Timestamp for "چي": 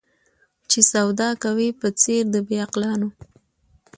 0.69-0.79